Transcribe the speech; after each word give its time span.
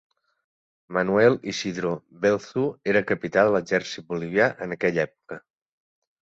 Manuel 0.95 1.35
Isidro 1.51 1.91
Belzu 2.23 2.63
era 2.95 3.03
capità 3.11 3.45
de 3.49 3.53
l'exèrcit 3.57 4.09
bolivià 4.15 4.49
en 4.67 4.75
aquella 4.79 5.07
època. 5.07 5.41